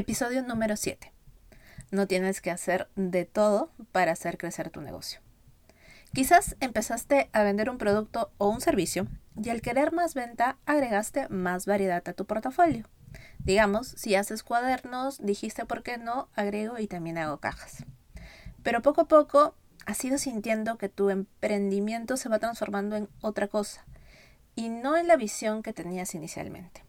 Episodio 0.00 0.42
número 0.42 0.76
7. 0.76 1.12
No 1.90 2.06
tienes 2.06 2.40
que 2.40 2.50
hacer 2.50 2.88
de 2.96 3.26
todo 3.26 3.70
para 3.92 4.12
hacer 4.12 4.38
crecer 4.38 4.70
tu 4.70 4.80
negocio. 4.80 5.20
Quizás 6.14 6.56
empezaste 6.60 7.28
a 7.34 7.42
vender 7.42 7.68
un 7.68 7.76
producto 7.76 8.32
o 8.38 8.48
un 8.48 8.62
servicio 8.62 9.06
y 9.36 9.50
al 9.50 9.60
querer 9.60 9.92
más 9.92 10.14
venta 10.14 10.56
agregaste 10.64 11.28
más 11.28 11.66
variedad 11.66 12.02
a 12.08 12.14
tu 12.14 12.24
portafolio. 12.24 12.88
Digamos, 13.40 13.88
si 13.88 14.14
haces 14.14 14.42
cuadernos, 14.42 15.18
dijiste 15.22 15.66
por 15.66 15.82
qué 15.82 15.98
no, 15.98 16.30
agrego 16.34 16.78
y 16.78 16.86
también 16.86 17.18
hago 17.18 17.38
cajas. 17.38 17.84
Pero 18.62 18.80
poco 18.80 19.02
a 19.02 19.08
poco 19.08 19.54
has 19.84 20.02
ido 20.02 20.16
sintiendo 20.16 20.78
que 20.78 20.88
tu 20.88 21.10
emprendimiento 21.10 22.16
se 22.16 22.30
va 22.30 22.38
transformando 22.38 22.96
en 22.96 23.10
otra 23.20 23.48
cosa 23.48 23.84
y 24.54 24.70
no 24.70 24.96
en 24.96 25.08
la 25.08 25.16
visión 25.16 25.62
que 25.62 25.74
tenías 25.74 26.14
inicialmente. 26.14 26.88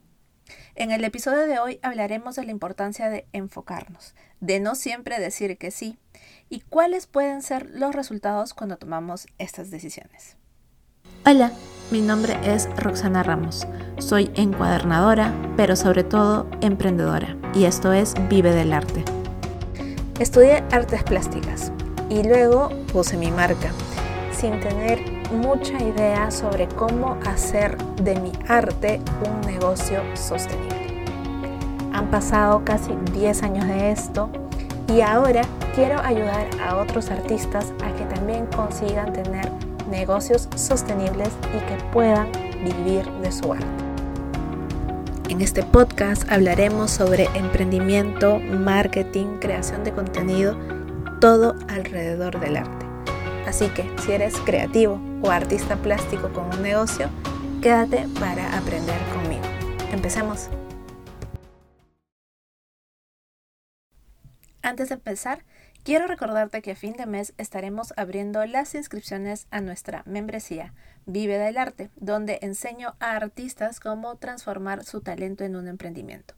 En 0.76 0.92
el 0.92 1.04
episodio 1.04 1.48
de 1.48 1.60
hoy 1.60 1.80
hablaremos 1.82 2.36
de 2.36 2.46
la 2.46 2.52
importancia 2.52 3.10
de 3.10 3.26
enfocarnos, 3.34 4.16
de 4.40 4.59
no 4.59 4.76
siempre 4.76 5.20
decir 5.20 5.58
que 5.58 5.72
sí 5.72 5.98
y 6.50 6.62
cuáles 6.62 7.08
pueden 7.08 7.42
ser 7.42 7.70
los 7.72 7.94
resultados 7.94 8.54
cuando 8.54 8.78
tomamos 8.78 9.28
estas 9.38 9.72
decisiones. 9.72 10.38
Hola, 11.26 11.52
mi 11.92 12.02
nombre 12.02 12.36
es 12.44 12.68
Roxana 12.78 13.22
Ramos. 13.22 13.68
Soy 14.00 14.32
encuadernadora, 14.36 15.34
pero 15.56 15.76
sobre 15.76 16.04
todo 16.04 16.50
emprendedora, 16.62 17.38
y 17.54 17.66
esto 17.66 17.94
es 17.94 18.14
Vive 18.28 18.52
del 18.52 18.73
Arte. 18.73 19.04
Estudié 20.20 20.64
artes 20.72 21.04
plásticas 21.04 21.72
y 22.09 22.23
luego 22.23 22.70
puse 22.92 23.18
mi 23.18 23.30
marca, 23.30 23.72
sin 24.31 24.59
tener 24.59 25.11
mucha 25.31 25.81
idea 25.81 26.30
sobre 26.31 26.67
cómo 26.67 27.17
hacer 27.26 27.77
de 27.95 28.20
mi 28.20 28.31
arte 28.48 29.02
un 29.26 29.41
negocio 29.52 29.99
sostenible. 30.13 31.05
Han 31.94 32.09
pasado 32.09 32.63
casi 32.63 32.94
10 33.13 33.44
años 33.44 33.67
de 33.67 33.91
esto 33.91 34.30
y 34.88 35.02
ahora 35.02 35.41
quiero 35.75 35.99
ayudar 35.99 36.47
a 36.61 36.78
otros 36.78 37.09
artistas 37.11 37.73
a 37.83 37.91
que 37.95 38.06
también 38.06 38.45
consigan 38.47 39.14
tener 39.14 39.50
negocios 39.89 40.47
sostenibles 40.56 41.30
y 41.56 41.59
que 41.66 41.84
puedan 41.91 42.31
vivir 42.63 43.09
de 43.22 43.31
su 43.31 43.53
arte. 43.53 43.66
En 45.30 45.41
este 45.41 45.63
podcast 45.63 46.30
hablaremos 46.30 46.91
sobre 46.91 47.30
emprendimiento, 47.36 48.39
marketing, 48.39 49.39
creación 49.39 49.84
de 49.86 49.94
contenido, 49.94 50.58
todo 51.22 51.56
alrededor 51.69 52.38
del 52.39 52.58
arte. 52.58 52.81
Así 53.45 53.70
que 53.70 53.89
si 54.03 54.11
eres 54.11 54.36
creativo 54.42 55.00
o 55.22 55.31
artista 55.31 55.75
plástico 55.78 56.31
con 56.34 56.45
un 56.53 56.61
negocio, 56.61 57.09
quédate 57.61 58.08
para 58.20 58.58
aprender 58.58 59.00
conmigo. 59.14 59.44
Empecemos. 59.92 60.50
Antes 64.64 64.89
de 64.89 64.95
empezar, 64.95 65.44
quiero 65.84 66.08
recordarte 66.08 66.62
que 66.62 66.72
a 66.72 66.75
fin 66.75 66.94
de 66.94 67.08
mes 67.08 67.34
estaremos 67.38 67.94
abriendo 67.97 68.45
las 68.45 68.75
inscripciones 68.75 69.47
a 69.50 69.59
nuestra 69.59 70.03
membresía 70.06 70.73
Vive 71.08 71.39
del 71.39 71.58
Arte, 71.58 71.89
donde 71.95 72.39
enseño 72.44 72.95
a 73.00 73.16
artistas 73.16 73.80
cómo 73.80 74.17
transformar 74.17 74.84
su 74.84 75.02
talento 75.02 75.44
en 75.44 75.56
un 75.56 75.67
emprendimiento. 75.67 76.36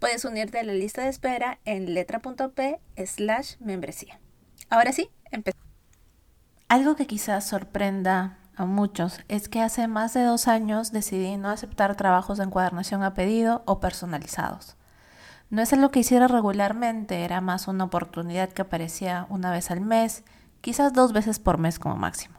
Puedes 0.00 0.24
unirte 0.24 0.58
a 0.58 0.64
la 0.64 0.72
lista 0.72 1.02
de 1.02 1.10
espera 1.10 1.60
en 1.64 1.94
letra.p 1.94 2.80
slash 3.06 3.56
membresía. 3.60 4.18
Ahora 4.68 4.92
sí, 4.92 5.10
empezamos. 5.30 5.69
Algo 6.70 6.94
que 6.94 7.08
quizás 7.08 7.48
sorprenda 7.48 8.38
a 8.54 8.64
muchos 8.64 9.18
es 9.26 9.48
que 9.48 9.60
hace 9.60 9.88
más 9.88 10.14
de 10.14 10.22
dos 10.22 10.46
años 10.46 10.92
decidí 10.92 11.36
no 11.36 11.50
aceptar 11.50 11.96
trabajos 11.96 12.38
de 12.38 12.44
encuadernación 12.44 13.02
a 13.02 13.12
pedido 13.12 13.64
o 13.66 13.80
personalizados. 13.80 14.76
No 15.50 15.62
es 15.62 15.72
algo 15.72 15.90
que 15.90 15.98
hiciera 15.98 16.28
regularmente, 16.28 17.24
era 17.24 17.40
más 17.40 17.66
una 17.66 17.82
oportunidad 17.82 18.50
que 18.50 18.62
aparecía 18.62 19.26
una 19.30 19.50
vez 19.50 19.72
al 19.72 19.80
mes, 19.80 20.22
quizás 20.60 20.92
dos 20.92 21.12
veces 21.12 21.40
por 21.40 21.58
mes 21.58 21.80
como 21.80 21.96
máximo. 21.96 22.38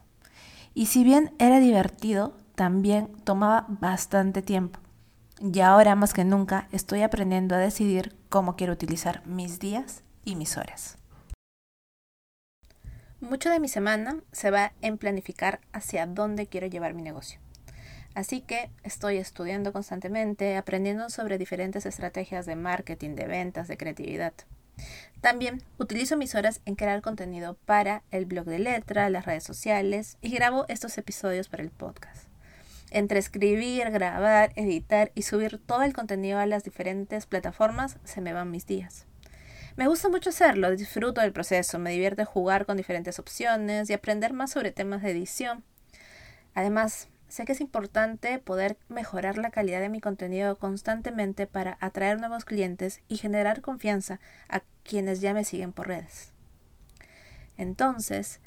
Y 0.74 0.86
si 0.86 1.04
bien 1.04 1.36
era 1.38 1.60
divertido, 1.60 2.38
también 2.56 3.12
tomaba 3.26 3.66
bastante 3.68 4.42
tiempo. 4.42 4.80
Y 5.42 5.60
ahora 5.60 5.96
más 5.96 6.14
que 6.14 6.24
nunca 6.24 6.70
estoy 6.72 7.02
aprendiendo 7.02 7.56
a 7.56 7.58
decidir 7.58 8.18
cómo 8.30 8.56
quiero 8.56 8.72
utilizar 8.72 9.28
mis 9.28 9.60
días 9.60 10.04
y 10.24 10.38
mis 10.38 10.56
horas. 10.56 11.01
Mucho 13.22 13.52
de 13.52 13.60
mi 13.60 13.68
semana 13.68 14.18
se 14.32 14.50
va 14.50 14.74
en 14.82 14.98
planificar 14.98 15.62
hacia 15.74 16.08
dónde 16.08 16.48
quiero 16.48 16.66
llevar 16.66 16.96
mi 16.96 17.04
negocio. 17.04 17.40
Así 18.16 18.42
que 18.42 18.72
estoy 18.82 19.18
estudiando 19.18 19.72
constantemente, 19.72 20.58
aprendiendo 20.58 21.08
sobre 21.12 21.38
diferentes 21.38 21.86
estrategias 21.86 22.48
de 22.48 22.56
marketing, 22.56 23.14
de 23.14 23.28
ventas, 23.28 23.68
de 23.68 23.78
creatividad. 23.78 24.34
También 25.22 25.62
utilizo 25.78 26.18
mis 26.18 26.34
horas 26.34 26.62
en 26.66 26.74
crear 26.74 27.04
contenido 27.04 27.58
para 27.66 28.02
el 28.10 28.26
blog 28.26 28.46
de 28.46 28.58
letra, 28.58 29.12
las 29.12 29.28
redes 29.28 29.44
sociales 29.44 30.18
y 30.22 30.32
grabo 30.32 30.66
estos 30.68 30.98
episodios 30.98 31.48
para 31.48 31.62
el 31.62 31.70
podcast. 31.70 32.26
Entre 32.90 33.20
escribir, 33.20 33.92
grabar, 33.92 34.52
editar 34.56 35.12
y 35.14 35.22
subir 35.22 35.60
todo 35.60 35.84
el 35.84 35.94
contenido 35.94 36.40
a 36.40 36.48
las 36.48 36.64
diferentes 36.64 37.28
plataformas 37.28 38.00
se 38.04 38.20
me 38.20 38.34
van 38.34 38.50
mis 38.50 38.66
días. 38.66 39.06
Me 39.78 39.88
gusta 39.88 40.10
mucho 40.10 40.30
hacerlo, 40.32 40.70
disfruto 40.72 41.22
del 41.22 41.32
proceso, 41.32 41.80
me 41.80 41.92
divierte 41.92 42.26
jugar 42.26 42.66
con 42.66 42.76
diferentes 42.76 43.20
opciones 43.20 43.90
y 43.90 43.94
aprender 43.94 44.34
más 44.34 44.52
sobre 44.52 44.72
temas 44.72 45.02
de 45.02 45.12
edición. 45.12 45.64
Además, 46.54 47.08
sé 47.30 47.46
que 47.46 47.54
es 47.54 47.62
importante 47.62 48.38
poder 48.40 48.78
mejorar 48.90 49.38
la 49.38 49.52
calidad 49.52 49.80
de 49.80 49.88
mi 49.88 50.02
contenido 50.02 50.58
constantemente 50.58 51.48
para 51.48 51.78
atraer 51.80 52.20
nuevos 52.20 52.44
clientes 52.44 53.02
y 53.08 53.18
generar 53.18 53.62
confianza 53.62 54.20
a 54.50 54.62
quienes 54.84 55.22
ya 55.22 55.34
me 55.34 55.46
siguen 55.46 55.72
por 55.72 55.88
redes. 55.88 56.34
Entonces, 57.58 58.42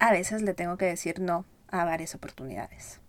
a 0.00 0.10
veces 0.10 0.42
le 0.42 0.54
tengo 0.54 0.76
que 0.76 0.86
decir 0.86 1.20
no 1.20 1.44
a 1.68 1.84
varias 1.84 2.16
oportunidades. 2.16 3.00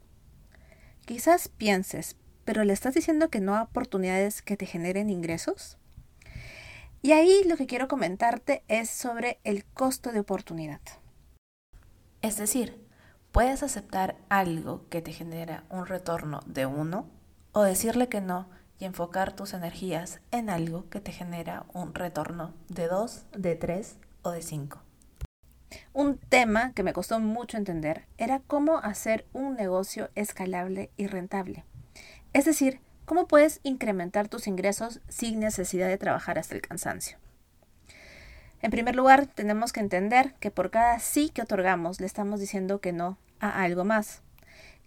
Quizás 1.06 1.48
pienses, 1.48 2.18
pero 2.46 2.64
¿le 2.64 2.74
estás 2.74 2.94
diciendo 2.94 3.30
que 3.30 3.40
no 3.40 3.56
a 3.56 3.64
oportunidades 3.64 4.44
que 4.44 4.58
te 4.58 4.68
generen 4.68 5.10
ingresos? 5.10 5.78
Y 7.02 7.12
ahí 7.12 7.44
lo 7.46 7.58
que 7.58 7.68
quiero 7.68 7.88
comentarte 7.88 8.64
es 8.68 8.90
sobre 8.90 9.40
el 9.44 9.66
costo 9.66 10.12
de 10.12 10.20
oportunidad. 10.20 10.82
Es 12.22 12.38
decir, 12.38 12.84
puedes 13.32 13.64
aceptar 13.64 14.18
algo 14.30 14.88
que 14.90 15.02
te 15.02 15.14
genera 15.14 15.64
un 15.70 15.86
retorno 15.86 16.42
de 16.46 16.66
uno 16.66 17.08
o 17.52 17.62
decirle 17.62 18.10
que 18.10 18.22
no 18.22 18.50
y 18.80 18.86
enfocar 18.86 19.34
tus 19.36 19.54
energías 19.54 20.20
en 20.32 20.50
algo 20.50 20.90
que 20.90 21.00
te 21.00 21.12
genera 21.12 21.66
un 21.74 21.94
retorno 21.94 22.54
de 22.68 22.88
dos, 22.88 23.26
de 23.36 23.56
tres 23.56 23.98
o 24.24 24.32
de 24.32 24.42
cinco. 24.42 24.82
Un 25.94 26.18
tema 26.18 26.74
que 26.74 26.84
me 26.84 26.94
costó 26.94 27.20
mucho 27.20 27.58
entender 27.58 28.06
era 28.18 28.40
cómo 28.40 28.78
hacer 28.78 29.26
un 29.34 29.56
negocio 29.56 30.10
escalable 30.16 30.92
y 30.98 31.08
rentable. 31.08 31.66
Es 32.34 32.46
decir, 32.46 32.80
¿Cómo 33.08 33.26
puedes 33.26 33.62
incrementar 33.64 34.28
tus 34.28 34.48
ingresos 34.48 35.00
sin 35.08 35.40
necesidad 35.40 35.88
de 35.88 35.98
trabajar 35.98 36.38
hasta 36.38 36.56
el 36.56 36.62
cansancio? 36.62 37.18
En 38.62 38.70
primer 38.70 38.98
lugar, 38.98 39.28
tenemos 39.28 39.72
que 39.72 39.80
entender 39.80 40.34
que 40.42 40.52
por 40.52 40.72
cada 40.72 41.00
sí 41.00 41.30
que 41.30 41.42
otorgamos 41.42 42.02
le 42.02 42.06
estamos 42.06 42.42
diciendo 42.42 42.82
que 42.82 42.92
no 42.92 43.18
a 43.40 43.64
algo 43.64 43.86
más. 43.86 44.24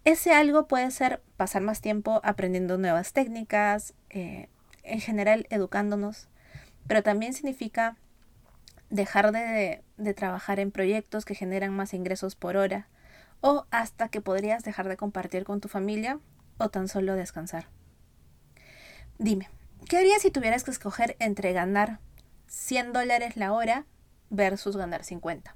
Ese 0.05 0.35
algo 0.35 0.69
puede 0.69 0.91
ser 0.91 1.23
pasar 1.39 1.63
más 1.63 1.81
tiempo 1.81 2.21
aprendiendo 2.23 2.77
nuevas 2.77 3.15
técnicas, 3.15 3.95
eh, 4.11 4.51
en 4.83 5.01
general 5.01 5.47
educándonos, 5.49 6.29
pero 6.87 7.03
también 7.03 7.33
significa 7.33 7.97
dejar 8.91 9.33
de, 9.33 9.83
de 9.97 10.13
trabajar 10.13 10.61
en 10.61 10.73
proyectos 10.73 11.25
que 11.25 11.35
generan 11.35 11.73
más 11.73 11.95
ingresos 11.95 12.37
por 12.37 12.59
hora, 12.59 12.87
o 13.41 13.65
hasta 13.71 14.11
que 14.11 14.21
podrías 14.21 14.63
dejar 14.63 14.89
de 14.91 14.99
compartir 14.99 15.45
con 15.45 15.63
tu 15.63 15.69
familia 15.69 16.21
o 16.59 16.69
tan 16.69 16.87
solo 16.87 17.15
descansar. 17.15 17.80
Dime, 19.21 19.51
¿qué 19.87 19.99
harías 19.99 20.23
si 20.23 20.31
tuvieras 20.31 20.65
que 20.65 20.71
escoger 20.71 21.15
entre 21.19 21.53
ganar 21.53 22.01
100 22.47 22.95
dólares 22.95 23.37
la 23.37 23.53
hora 23.53 23.85
versus 24.31 24.79
ganar 24.79 25.05
50? 25.05 25.55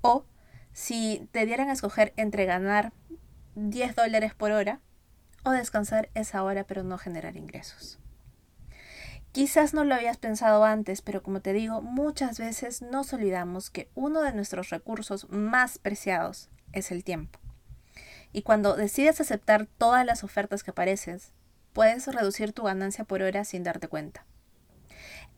O 0.00 0.24
si 0.72 1.28
te 1.30 1.44
dieran 1.44 1.68
a 1.68 1.74
escoger 1.74 2.14
entre 2.16 2.46
ganar 2.46 2.94
10 3.54 3.96
dólares 3.96 4.32
por 4.32 4.52
hora 4.52 4.80
o 5.44 5.50
descansar 5.50 6.08
esa 6.14 6.42
hora 6.42 6.64
pero 6.64 6.82
no 6.82 6.96
generar 6.96 7.36
ingresos. 7.36 7.98
Quizás 9.32 9.74
no 9.74 9.84
lo 9.84 9.94
habías 9.94 10.16
pensado 10.16 10.64
antes, 10.64 11.02
pero 11.02 11.22
como 11.22 11.42
te 11.42 11.52
digo, 11.52 11.82
muchas 11.82 12.38
veces 12.38 12.80
nos 12.80 13.12
olvidamos 13.12 13.68
que 13.68 13.90
uno 13.94 14.22
de 14.22 14.32
nuestros 14.32 14.70
recursos 14.70 15.28
más 15.28 15.78
preciados 15.78 16.48
es 16.72 16.90
el 16.90 17.04
tiempo. 17.04 17.40
Y 18.32 18.40
cuando 18.40 18.74
decides 18.74 19.20
aceptar 19.20 19.66
todas 19.66 20.06
las 20.06 20.24
ofertas 20.24 20.62
que 20.62 20.70
apareces, 20.70 21.34
puedes 21.80 22.06
reducir 22.08 22.52
tu 22.52 22.64
ganancia 22.64 23.04
por 23.04 23.22
hora 23.22 23.42
sin 23.42 23.62
darte 23.62 23.88
cuenta. 23.88 24.26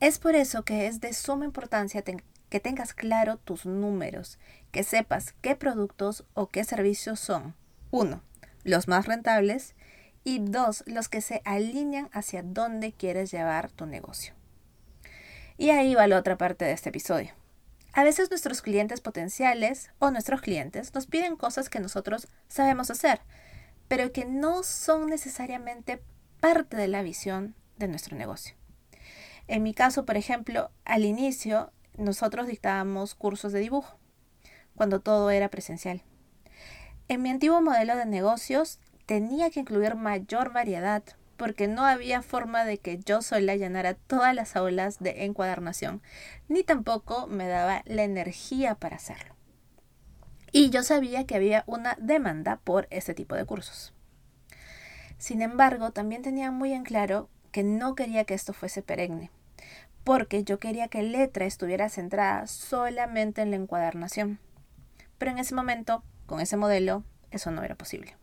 Es 0.00 0.19
por 0.19 0.35
eso 0.35 0.65
que 0.65 0.89
es 0.89 1.00
de 1.00 1.12
suma 1.12 1.44
importancia 1.44 2.03
que 2.03 2.59
tengas 2.59 2.94
claro 2.94 3.37
tus 3.37 3.65
números, 3.65 4.41
que 4.73 4.83
sepas 4.83 5.37
qué 5.41 5.55
productos 5.55 6.25
o 6.35 6.49
qué 6.49 6.65
servicios 6.65 7.21
son, 7.21 7.55
uno, 7.93 8.25
los 8.65 8.89
más 8.89 9.06
rentables 9.06 9.77
y 10.25 10.41
dos, 10.41 10.83
los 10.89 11.09
que 11.09 11.21
se 11.21 11.43
alinean 11.44 12.11
hacia 12.12 12.43
dónde 12.43 12.93
quieres 12.93 13.31
llevar 13.31 13.71
tu 13.71 13.87
negocio. 13.87 14.35
Y 15.59 15.71
ahí 15.71 15.94
va 15.94 16.09
la 16.09 16.19
otra 16.19 16.37
parte 16.37 16.65
de 16.65 16.73
este 16.73 16.89
episodio. 16.89 17.31
A 17.93 18.03
veces 18.03 18.31
nuestros 18.31 18.62
clientes 18.62 19.00
potenciales 19.00 19.93
o 20.00 20.11
nuestros 20.11 20.41
clientes 20.41 20.93
nos 20.93 21.06
piden 21.06 21.37
cosas 21.37 21.69
que 21.69 21.79
nosotros 21.79 22.27
sabemos 22.49 22.91
hacer, 22.91 23.21
pero 23.87 24.11
que 24.11 24.25
no 24.25 24.65
son 24.65 25.06
necesariamente 25.06 26.03
parte 26.43 26.77
de 26.77 26.89
la 26.89 27.03
visión 27.03 27.55
de 27.79 27.87
nuestro 27.87 28.17
negocio. 28.17 28.56
En 29.47 29.62
mi 29.62 29.75
caso, 29.75 30.05
por 30.05 30.17
ejemplo, 30.17 30.73
al 30.85 31.05
inicio 31.05 31.71
nosotros 31.97 32.49
dictábamos 32.49 33.15
cursos 33.15 33.53
de 33.53 33.61
dibujo, 33.61 33.97
cuando 34.75 34.99
todo 34.99 35.31
era 35.31 35.50
presencial. 35.50 36.03
En 37.06 37.23
mi 37.23 37.31
antiguo 37.31 37.62
modelo 37.62 37.94
de 37.94 38.06
negocios 38.06 38.81
tenía 39.06 39.50
que 39.50 39.61
incluir 39.61 39.94
mayor 39.94 40.53
variedad 40.53 41.05
porque 41.37 41.69
no 41.69 41.87
había 41.87 42.23
forma 42.23 42.65
de 42.65 42.79
que 42.79 42.99
yo 42.99 43.23
sola 43.23 43.55
llenara 43.55 43.94
todas 43.94 44.35
las 44.35 44.56
aulas 44.56 44.99
de 44.99 45.25
encuadernación, 45.25 46.03
ni 46.49 46.65
tampoco 46.65 47.29
me 47.29 47.47
daba 47.47 47.83
la 47.87 48.03
energía 48.03 48.75
para 48.75 48.97
hacerlo. 48.97 49.37
Y 50.50 50.71
yo 50.71 50.83
sabía 50.83 51.25
que 51.25 51.37
había 51.37 51.62
una 51.69 51.97
demanda 52.00 52.56
por 52.65 52.89
este 52.91 53.15
tipo 53.15 53.37
de 53.37 53.44
cursos. 53.44 53.94
Sin 55.22 55.40
embargo, 55.40 55.92
también 55.92 56.22
tenía 56.22 56.50
muy 56.50 56.72
en 56.72 56.82
claro 56.82 57.28
que 57.52 57.62
no 57.62 57.94
quería 57.94 58.24
que 58.24 58.34
esto 58.34 58.52
fuese 58.52 58.82
perenne, 58.82 59.30
porque 60.02 60.42
yo 60.42 60.58
quería 60.58 60.88
que 60.88 61.04
letra 61.04 61.44
estuviera 61.44 61.88
centrada 61.90 62.48
solamente 62.48 63.40
en 63.40 63.50
la 63.50 63.56
encuadernación. 63.56 64.40
Pero 65.19 65.30
en 65.30 65.38
ese 65.38 65.54
momento, 65.54 66.02
con 66.26 66.40
ese 66.40 66.56
modelo, 66.56 67.04
eso 67.30 67.52
no 67.52 67.62
era 67.62 67.76
posible. 67.76 68.16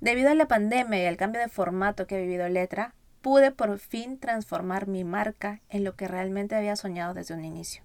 Debido 0.00 0.30
a 0.30 0.34
la 0.34 0.48
pandemia 0.48 1.00
y 1.00 1.06
al 1.06 1.16
cambio 1.16 1.40
de 1.40 1.48
formato 1.48 2.08
que 2.08 2.16
ha 2.16 2.20
vivido 2.20 2.48
Letra, 2.48 2.92
pude 3.22 3.52
por 3.52 3.78
fin 3.78 4.18
transformar 4.18 4.88
mi 4.88 5.04
marca 5.04 5.60
en 5.68 5.84
lo 5.84 5.94
que 5.94 6.08
realmente 6.08 6.56
había 6.56 6.74
soñado 6.74 7.14
desde 7.14 7.34
un 7.34 7.44
inicio. 7.44 7.84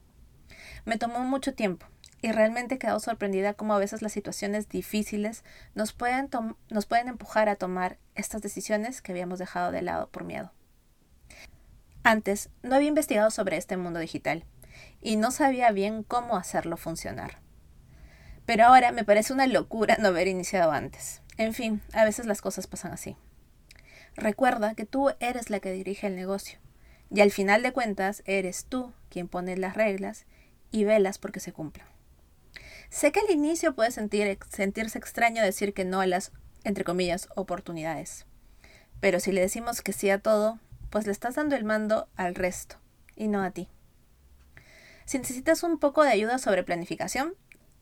Me 0.83 0.97
tomó 0.97 1.19
mucho 1.19 1.53
tiempo 1.53 1.85
y 2.21 2.31
realmente 2.31 2.75
he 2.75 2.80
quedado 2.80 3.00
sorprendida 3.00 3.54
cómo 3.54 3.74
a 3.74 3.80
veces 3.80 4.01
las 4.01 4.12
situaciones 4.12 4.68
difíciles 4.69 5.44
nos 5.74 5.94
pueden, 5.94 6.30
nos 6.69 6.86
pueden 6.86 7.07
empujar 7.07 7.50
a 7.50 7.56
tomar 7.56 7.98
estas 8.16 8.42
decisiones 8.42 9.01
que 9.01 9.12
habíamos 9.12 9.39
dejado 9.39 9.71
de 9.71 9.81
lado 9.81 10.10
por 10.10 10.24
miedo. 10.24 10.51
Antes 12.04 12.50
no 12.63 12.75
había 12.75 12.88
investigado 12.88 13.31
sobre 13.31 13.57
este 13.57 13.77
mundo 13.77 14.00
digital 14.00 14.44
y 15.01 15.16
no 15.16 15.31
sabía 15.31 15.71
bien 15.71 16.04
cómo 16.04 16.38
hacerlo 16.38 16.77
funcionar. 16.77 17.39
Pero 18.45 18.66
ahora 18.66 18.92
me 18.92 19.04
parece 19.04 19.33
una 19.33 19.48
locura 19.48 19.98
no 20.00 20.07
haber 20.07 20.27
iniciado 20.27 20.71
antes. 20.71 21.21
En 21.38 21.54
fin, 21.54 21.81
a 21.94 22.04
veces 22.04 22.25
las 22.25 22.42
cosas 22.42 22.68
pasan 22.68 22.92
así. 22.92 23.16
Recuerda 24.16 24.75
que 24.75 24.86
tú 24.86 25.12
eres 25.19 25.50
la 25.50 25.60
que 25.60 25.71
dirige 25.71 26.07
el 26.07 26.16
negocio 26.16 26.60
y 27.12 27.21
al 27.21 27.31
final 27.31 27.63
de 27.63 27.71
cuentas 27.71 28.24
eres 28.25 28.66
tú 28.66 28.92
quien 29.10 29.27
pone 29.27 29.56
las 29.57 29.75
reglas 29.75 30.25
y 30.71 30.83
velas 30.83 31.18
porque 31.18 31.39
se 31.39 31.54
cumplan. 31.54 31.88
Sé 32.89 33.12
que 33.12 33.19
al 33.19 33.30
inicio 33.30 33.75
puede 33.75 33.91
sentir, 33.91 34.39
sentirse 34.50 34.97
extraño 34.97 35.44
decir 35.44 35.74
que 35.74 35.86
no 35.86 36.01
a 36.01 36.07
las, 36.07 36.31
entre 36.63 36.83
comillas, 36.83 37.30
oportunidades. 37.36 38.25
Pero 39.00 39.19
si 39.19 39.31
le 39.31 39.41
decimos 39.41 39.81
que 39.81 39.94
sí 39.94 40.09
a 40.09 40.19
todo, 40.19 40.59
pues 40.89 41.06
le 41.06 41.12
estás 41.12 41.36
dando 41.36 41.56
el 41.56 41.63
mando 41.63 42.09
al 42.15 42.36
resto 42.36 42.77
y 43.15 43.27
no 43.27 43.44
a 43.44 43.51
ti. 43.51 43.69
Si 45.06 45.18
necesitas 45.18 45.63
un 45.63 45.80
poco 45.80 46.03
de 46.03 46.12
ayuda 46.12 46.38
sobre 46.39 46.63
planificación, 46.63 47.36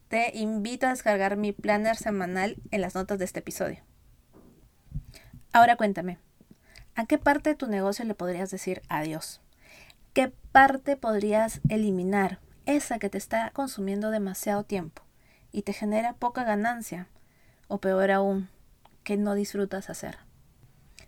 te 0.09 0.37
invito 0.37 0.87
a 0.87 0.91
descargar 0.91 1.37
mi 1.37 1.51
planner 1.51 1.97
semanal 1.97 2.57
en 2.71 2.81
las 2.81 2.95
notas 2.95 3.19
de 3.19 3.25
este 3.25 3.39
episodio. 3.39 3.79
Ahora 5.51 5.75
cuéntame, 5.75 6.19
¿a 6.95 7.05
qué 7.05 7.17
parte 7.17 7.51
de 7.51 7.55
tu 7.55 7.67
negocio 7.67 8.05
le 8.05 8.13
podrías 8.13 8.51
decir 8.51 8.81
adiós? 8.89 9.41
¿Qué 10.13 10.31
parte 10.51 10.97
podrías 10.97 11.61
eliminar? 11.69 12.39
Esa 12.67 12.99
que 12.99 13.09
te 13.09 13.17
está 13.17 13.51
consumiendo 13.51 14.11
demasiado 14.11 14.65
tiempo 14.65 15.01
y 15.53 15.61
te 15.61 15.71
genera 15.71 16.11
poca 16.11 16.43
ganancia, 16.43 17.07
o 17.69 17.79
peor 17.79 18.11
aún, 18.11 18.49
que 19.05 19.15
no 19.15 19.35
disfrutas 19.35 19.89
hacer. 19.89 20.17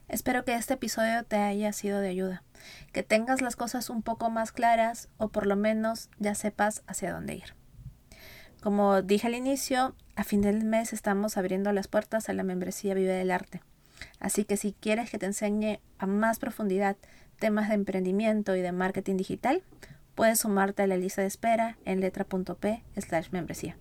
Espero 0.07 0.45
que 0.45 0.55
este 0.55 0.75
episodio 0.75 1.25
te 1.25 1.35
haya 1.35 1.73
sido 1.73 1.99
de 1.99 2.07
ayuda, 2.07 2.43
que 2.93 3.03
tengas 3.03 3.41
las 3.41 3.57
cosas 3.57 3.89
un 3.89 4.03
poco 4.03 4.29
más 4.29 4.53
claras 4.53 5.09
o 5.17 5.27
por 5.27 5.45
lo 5.47 5.57
menos 5.57 6.09
ya 6.17 6.33
sepas 6.33 6.81
hacia 6.87 7.11
dónde 7.11 7.35
ir. 7.35 7.55
Como 8.61 9.01
dije 9.01 9.27
al 9.27 9.35
inicio, 9.35 9.95
a 10.15 10.23
fin 10.23 10.39
del 10.39 10.63
mes 10.63 10.93
estamos 10.93 11.35
abriendo 11.35 11.73
las 11.73 11.89
puertas 11.89 12.29
a 12.29 12.33
la 12.33 12.43
membresía 12.43 12.93
Vive 12.93 13.11
del 13.11 13.31
Arte. 13.31 13.61
Así 14.21 14.45
que 14.45 14.55
si 14.55 14.71
quieres 14.71 15.11
que 15.11 15.19
te 15.19 15.25
enseñe 15.25 15.81
a 15.97 16.05
más 16.05 16.39
profundidad 16.39 16.95
temas 17.37 17.67
de 17.67 17.75
emprendimiento 17.75 18.55
y 18.55 18.61
de 18.61 18.71
marketing 18.71 19.17
digital, 19.17 19.61
puedes 20.19 20.41
sumarte 20.41 20.83
a 20.83 20.87
la 20.87 20.97
lista 20.97 21.21
de 21.21 21.29
espera 21.29 21.77
en 21.85 22.01
letra.p 22.01 22.83
slash 22.97 23.29
membresía. 23.31 23.77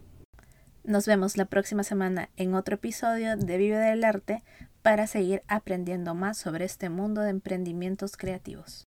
Nos 0.85 1.05
vemos 1.05 1.37
la 1.37 1.47
próxima 1.47 1.83
semana 1.83 2.31
en 2.37 2.55
otro 2.55 2.77
episodio 2.77 3.37
de 3.37 3.59
Vive 3.59 3.77
del 3.77 4.05
Arte 4.05 4.45
para 4.81 5.09
seguir 5.09 5.43
aprendiendo 5.49 6.15
más 6.15 6.39
sobre 6.39 6.65
este 6.65 6.91
mundo 6.91 7.23
de 7.23 7.31
emprendimientos 7.31 8.17
creativos. 8.17 8.88